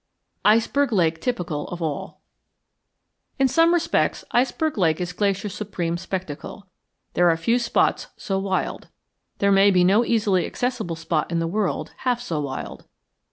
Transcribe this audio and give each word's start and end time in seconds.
ICEBERG 0.45 0.91
LAKE 0.91 1.21
TYPICAL 1.21 1.67
OF 1.67 1.79
ALL 1.79 2.21
In 3.37 3.47
some 3.47 3.71
respects 3.71 4.25
Iceberg 4.31 4.75
Lake 4.75 4.99
is 4.99 5.13
Glacier's 5.13 5.53
supreme 5.53 5.95
spectacle. 5.95 6.65
There 7.13 7.29
are 7.29 7.37
few 7.37 7.59
spots 7.59 8.07
so 8.17 8.39
wild. 8.39 8.87
There 9.37 9.51
may 9.51 9.69
be 9.69 9.83
no 9.83 10.03
easily 10.03 10.47
accessible 10.47 10.95
spot 10.95 11.29
in 11.31 11.37
the 11.37 11.45
world 11.45 11.93
half 11.97 12.19
so 12.19 12.39
wild. 12.41 12.85